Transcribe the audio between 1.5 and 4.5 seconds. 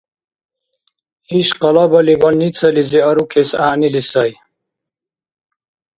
къалабали больницализи арукес гӀягӀнили сай